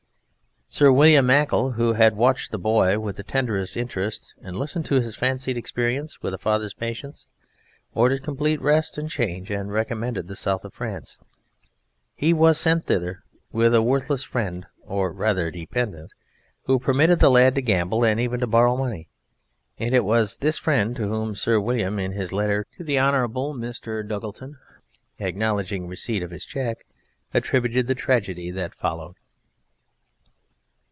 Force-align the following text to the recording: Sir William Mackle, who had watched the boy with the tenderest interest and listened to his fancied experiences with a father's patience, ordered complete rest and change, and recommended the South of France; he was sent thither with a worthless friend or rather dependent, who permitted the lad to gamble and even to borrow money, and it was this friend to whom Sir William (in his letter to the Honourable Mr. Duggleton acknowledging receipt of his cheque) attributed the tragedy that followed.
Sir 0.73 0.89
William 0.89 1.25
Mackle, 1.25 1.71
who 1.73 1.93
had 1.93 2.15
watched 2.15 2.51
the 2.51 2.57
boy 2.57 2.97
with 2.97 3.17
the 3.17 3.23
tenderest 3.23 3.75
interest 3.75 4.33
and 4.41 4.55
listened 4.55 4.85
to 4.85 5.01
his 5.01 5.17
fancied 5.17 5.57
experiences 5.57 6.19
with 6.21 6.33
a 6.33 6.37
father's 6.37 6.73
patience, 6.73 7.27
ordered 7.93 8.23
complete 8.23 8.61
rest 8.61 8.97
and 8.97 9.09
change, 9.09 9.51
and 9.51 9.73
recommended 9.73 10.29
the 10.29 10.35
South 10.35 10.63
of 10.63 10.73
France; 10.73 11.17
he 12.15 12.31
was 12.31 12.57
sent 12.57 12.85
thither 12.85 13.21
with 13.51 13.73
a 13.75 13.81
worthless 13.81 14.23
friend 14.23 14.65
or 14.81 15.11
rather 15.11 15.51
dependent, 15.51 16.13
who 16.67 16.79
permitted 16.79 17.19
the 17.19 17.29
lad 17.29 17.53
to 17.55 17.61
gamble 17.61 18.05
and 18.05 18.21
even 18.21 18.39
to 18.39 18.47
borrow 18.47 18.77
money, 18.77 19.09
and 19.77 19.93
it 19.93 20.05
was 20.05 20.37
this 20.37 20.57
friend 20.57 20.95
to 20.95 21.05
whom 21.09 21.35
Sir 21.35 21.59
William 21.59 21.99
(in 21.99 22.13
his 22.13 22.31
letter 22.31 22.65
to 22.77 22.83
the 22.85 22.97
Honourable 22.97 23.53
Mr. 23.53 24.07
Duggleton 24.07 24.55
acknowledging 25.19 25.85
receipt 25.89 26.23
of 26.23 26.31
his 26.31 26.45
cheque) 26.45 26.85
attributed 27.33 27.87
the 27.87 27.93
tragedy 27.93 28.51
that 28.51 28.73
followed. 28.73 29.15